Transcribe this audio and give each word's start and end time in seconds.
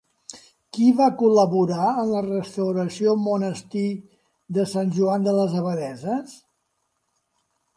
Qui 0.75 0.85
va 1.01 1.09
col·laborar 1.17 1.89
en 2.03 2.09
la 2.13 2.23
restauració 2.27 3.13
monestir 3.25 3.85
de 4.59 4.67
Sant 4.73 4.91
Joan 4.99 5.29
de 5.29 5.35
les 5.41 5.55
Abadesses? 5.61 6.35